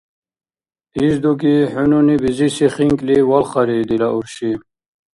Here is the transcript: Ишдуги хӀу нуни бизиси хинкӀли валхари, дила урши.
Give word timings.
Ишдуги 1.05 1.55
хӀу 1.71 1.83
нуни 1.89 2.15
бизиси 2.23 2.67
хинкӀли 2.75 3.15
валхари, 3.29 3.77
дила 3.87 4.09
урши. 4.17 4.51